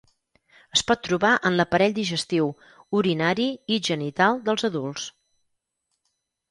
[0.77, 2.49] Es pot trobar en l'aparell digestiu,
[3.01, 5.09] urinari i genital dels adults.